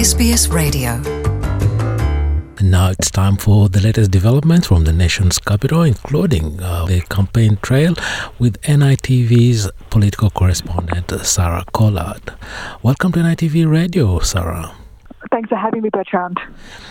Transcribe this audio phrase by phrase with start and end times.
[0.00, 0.92] SBS Radio.
[2.58, 7.02] And now it's time for the latest developments from the nation's capital, including uh, the
[7.02, 7.94] campaign trail
[8.38, 12.32] with NITV's political correspondent, Sarah Collard.
[12.82, 14.79] Welcome to NITV Radio, Sarah.
[15.40, 16.38] Thanks for having me, Bertrand.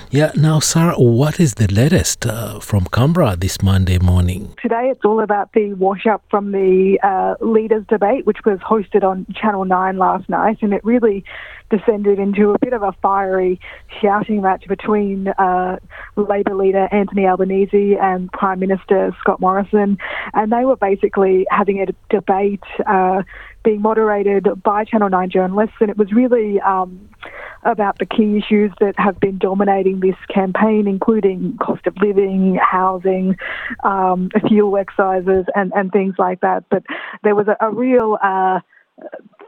[0.10, 4.56] Yeah, now, Sarah, what is the latest uh, from Canberra this Monday morning?
[4.60, 9.04] Today it's all about the wash up from the uh, leaders' debate, which was hosted
[9.04, 11.24] on Channel 9 last night, and it really
[11.70, 13.60] descended into a bit of a fiery
[14.02, 15.78] shouting match between uh,
[16.16, 20.00] Labor leader Anthony Albanese and Prime Minister Scott Morrison.
[20.34, 23.22] And they were basically having a debate uh,
[23.64, 26.60] being moderated by Channel 9 journalists, and it was really.
[26.62, 27.10] Um,
[27.64, 33.36] about the key issues that have been dominating this campaign, including cost of living, housing,
[33.84, 36.64] um, fuel excises, and, and things like that.
[36.70, 36.84] But
[37.24, 38.60] there was a, a real uh,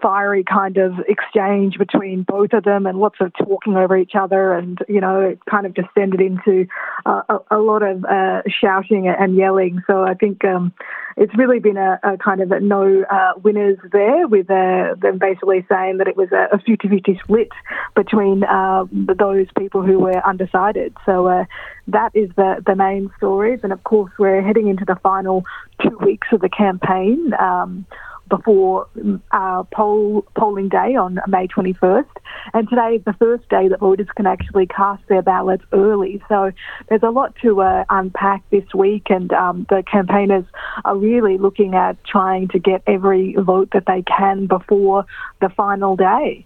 [0.02, 4.54] fiery kind of exchange between both of them and lots of talking over each other
[4.54, 6.68] and you know it kind of descended into
[7.06, 9.82] uh, a, a, lot of uh, shouting and yelling.
[9.88, 10.74] So i think um,
[11.18, 15.18] it's really been a, a kind of a no uh, winners there with uh, them
[15.18, 17.50] basically saying that it was a 50-50 split
[17.96, 20.96] between uh, those people who were undecided.
[21.06, 21.46] So uh,
[21.88, 23.60] that is the, the main stories.
[23.64, 25.44] And of course we're heading into the final
[25.82, 27.34] two weeks of the campaign.
[27.40, 27.86] Um,
[28.32, 28.88] before
[29.32, 32.08] uh, poll, polling day on May 21st.
[32.54, 36.24] And today is the first day that voters can actually cast their ballots early.
[36.30, 36.52] So
[36.90, 40.46] there's a lot to uh, unpack this week, and um, the campaigners
[40.86, 45.06] are really looking at trying to get every vote that they can before
[45.42, 46.46] the final day.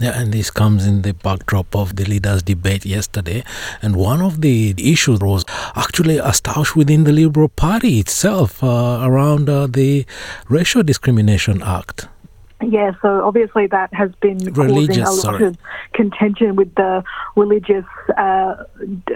[0.00, 3.44] Yeah, and this comes in the backdrop of the leaders' debate yesterday.
[3.82, 5.44] And one of the issues was
[5.76, 10.06] actually a stoush within the Liberal Party itself uh, around uh, the
[10.48, 12.08] Racial Discrimination Act.
[12.62, 15.44] Yeah, so obviously that has been religious, causing a lot sorry.
[15.46, 15.58] of
[15.94, 17.02] contention with the
[17.36, 17.84] religious
[18.18, 18.64] uh,
[19.06, 19.14] d-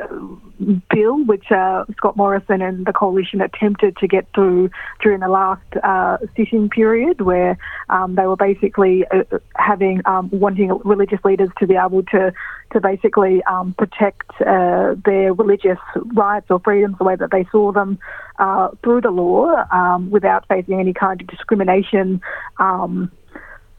[0.90, 4.70] bill, which uh, Scott Morrison and the coalition attempted to get through
[5.02, 9.24] during the last uh, sitting period, where um, they were basically uh,
[9.56, 12.32] having um, wanting religious leaders to be able to
[12.72, 15.78] to basically um, protect uh, their religious
[16.14, 17.98] rights or freedoms the way that they saw them
[18.38, 22.20] uh, through the law um, without facing any kind of discrimination.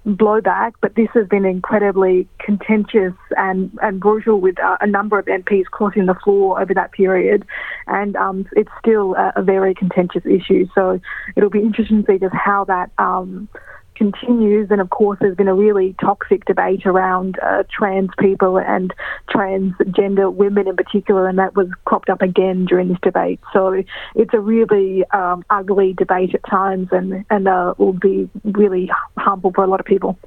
[0.05, 5.25] Blowback, but this has been incredibly contentious and, and brutal with uh, a number of
[5.25, 7.45] MPs crossing the floor over that period.
[7.87, 10.67] And um, it's still a, a, very contentious issue.
[10.75, 10.99] So
[11.35, 13.49] it'll be interesting to see just how that um,
[13.95, 14.69] continues.
[14.69, 18.93] And of course, there's been a really toxic debate around uh, trans people and
[19.29, 23.39] transgender women in particular, and that was cropped up again during this debate.
[23.53, 23.83] So
[24.15, 28.91] it's a really um, ugly debate at times, and and uh, will be really
[29.25, 30.17] harmful for a lot of people.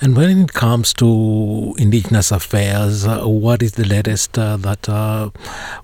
[0.00, 5.30] And when it comes to Indigenous affairs, uh, what is the latest uh, that uh,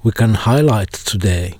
[0.02, 1.58] we can highlight today?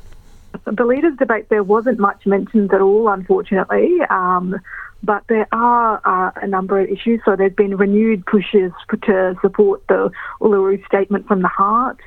[0.64, 3.88] The leaders' debate, there wasn't much mentioned at all, unfortunately.
[4.10, 4.60] Um,
[5.02, 7.20] but there are uh, a number of issues.
[7.24, 8.72] So there's been renewed pushes
[9.08, 10.10] to support the
[10.40, 11.98] Uluru Statement from the Heart.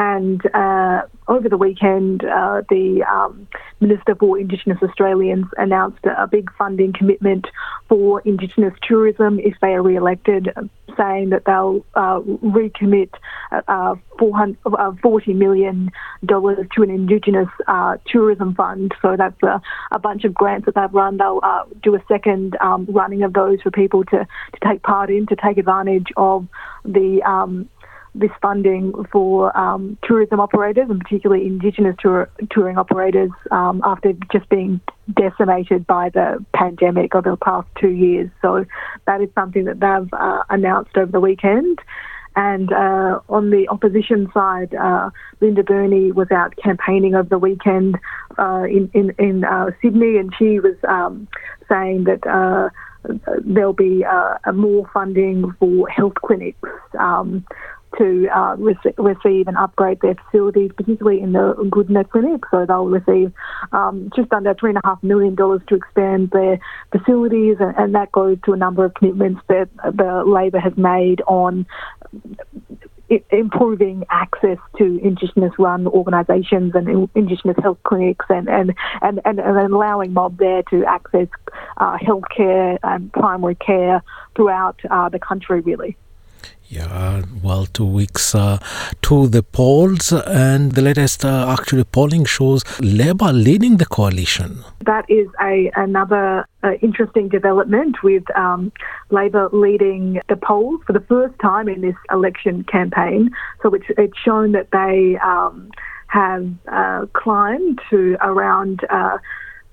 [0.00, 3.46] And uh, over the weekend, uh, the um,
[3.80, 7.46] Minister for Indigenous Australians announced a big funding commitment
[7.86, 10.48] for Indigenous tourism if they are re-elected,
[10.96, 13.10] saying that they'll uh, recommit
[13.52, 15.88] uh, $40
[16.22, 18.94] uh, to an Indigenous uh, tourism fund.
[19.02, 19.60] So that's a,
[19.92, 21.18] a, bunch of grants that they've run.
[21.18, 25.10] They'll uh, do a second um, running of those for people to, to take part
[25.10, 26.48] in, to take advantage of
[26.86, 27.68] the um,
[28.14, 34.48] this funding for um, tourism operators and particularly Indigenous tour- touring operators um, after just
[34.48, 34.80] being
[35.14, 38.30] decimated by the pandemic over the past two years.
[38.42, 38.64] So
[39.06, 41.78] that is something that they've uh, announced over the weekend.
[42.36, 45.10] And uh, on the opposition side, uh,
[45.40, 47.98] Linda Burney was out campaigning over the weekend
[48.38, 51.26] uh, in in, in uh, Sydney, and she was um,
[51.68, 52.70] saying that uh,
[53.44, 54.04] there'll be
[54.54, 56.68] more funding for health clinics.
[56.98, 57.44] Um,
[57.98, 62.42] to uh, rec- receive and upgrade their facilities, particularly in the Goodna Clinic.
[62.50, 63.32] So they'll receive
[63.72, 66.58] um, just under $3.5 million to expand their
[66.92, 71.20] facilities, and, and, that goes to a number of commitments that the Labor has made
[71.26, 71.66] on
[73.30, 79.72] improving access to Indigenous run organisations and Indigenous health clinics and, and, and, and, and
[79.72, 81.26] allowing mob there to access
[81.78, 84.02] uh, healthcare and primary care
[84.36, 85.96] throughout uh, the country, really.
[86.70, 88.58] Yeah, well, two weeks uh,
[89.02, 94.62] to the polls, and the latest uh, actually polling shows Labor leading the coalition.
[94.86, 98.70] That is a another uh, interesting development with um,
[99.10, 103.30] Labor leading the polls for the first time in this election campaign.
[103.62, 105.72] So it's, it's shown that they um,
[106.06, 109.18] have uh, climbed to around uh,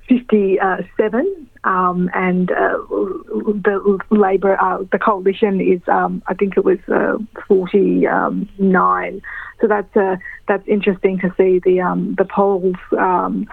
[0.07, 6.79] 57, um, and uh, the Labor, uh, the coalition is, um, I think it was
[6.87, 7.17] uh,
[7.47, 9.21] 49.
[9.59, 10.17] So that's uh,
[10.47, 13.47] that's interesting to see the um, the polls um,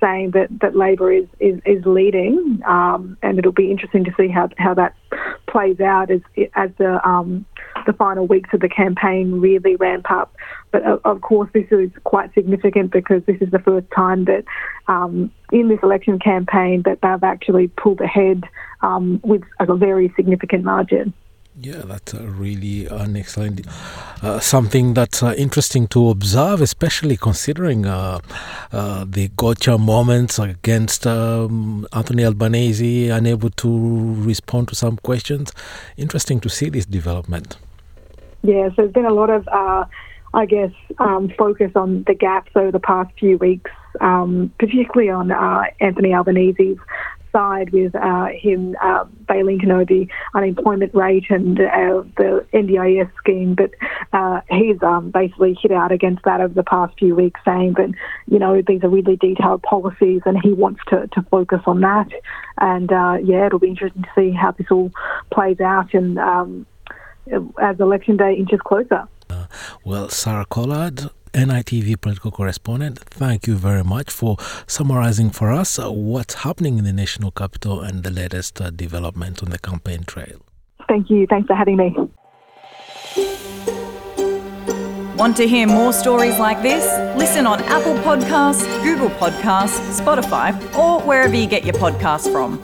[0.00, 4.28] saying that, that Labor is is, is leading, um, and it'll be interesting to see
[4.28, 4.94] how how that
[5.46, 6.20] plays out as
[6.54, 7.46] as the um,
[7.86, 10.34] the final weeks of the campaign really ramp up.
[10.70, 14.44] But of course, this is quite significant because this is the first time that
[14.88, 18.44] um, in this election campaign that they've actually pulled ahead
[18.82, 21.12] um, with a very significant margin.
[21.60, 23.64] Yeah, that's really an excellent
[24.22, 28.18] uh, something that's uh, interesting to observe, especially considering uh,
[28.72, 35.52] uh the gotcha moments against um, Anthony Albanese, unable to respond to some questions.
[35.96, 37.56] Interesting to see this development.
[38.44, 39.86] Yeah, so there's been a lot of, uh,
[40.34, 43.70] I guess, um, focus on the gaps over the past few weeks,
[44.02, 46.76] um, particularly on uh, Anthony Albanese's
[47.32, 53.10] side with uh, him uh, failing to know the unemployment rate and uh, the NDIS
[53.16, 53.54] scheme.
[53.54, 53.70] But
[54.12, 57.94] uh, he's um, basically hit out against that over the past few weeks, saying that,
[58.28, 62.10] you know, these are really detailed policies and he wants to, to focus on that.
[62.58, 64.92] And uh, yeah, it'll be interesting to see how this all
[65.32, 65.94] plays out.
[65.94, 66.66] And um,
[67.60, 69.06] as election day inches closer.
[69.30, 69.46] Uh,
[69.84, 74.36] well, Sarah Collard, NITV political correspondent, thank you very much for
[74.66, 79.42] summarizing for us uh, what's happening in the national capital and the latest uh, development
[79.42, 80.40] on the campaign trail.
[80.88, 81.26] Thank you.
[81.26, 81.96] Thanks for having me.
[85.16, 86.84] Want to hear more stories like this?
[87.16, 92.58] Listen on Apple Podcasts, Google Podcasts, Spotify, or wherever you get your podcasts from.